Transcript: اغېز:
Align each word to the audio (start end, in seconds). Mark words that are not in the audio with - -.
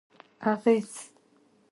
اغېز: 0.51 0.91